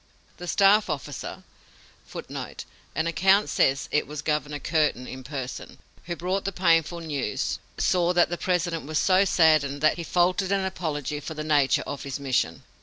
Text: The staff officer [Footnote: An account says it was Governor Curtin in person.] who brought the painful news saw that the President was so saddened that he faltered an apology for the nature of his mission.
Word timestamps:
The 0.37 0.47
staff 0.47 0.89
officer 0.89 1.43
[Footnote: 2.07 2.65
An 2.95 3.05
account 3.05 3.49
says 3.49 3.87
it 3.91 4.07
was 4.07 4.23
Governor 4.23 4.57
Curtin 4.57 5.05
in 5.05 5.23
person.] 5.23 5.77
who 6.05 6.15
brought 6.15 6.43
the 6.43 6.51
painful 6.51 7.01
news 7.01 7.59
saw 7.77 8.11
that 8.11 8.29
the 8.31 8.35
President 8.39 8.87
was 8.87 8.97
so 8.97 9.25
saddened 9.25 9.81
that 9.81 9.97
he 9.97 10.03
faltered 10.03 10.51
an 10.51 10.65
apology 10.65 11.19
for 11.19 11.35
the 11.35 11.43
nature 11.43 11.83
of 11.85 12.01
his 12.01 12.19
mission. 12.19 12.63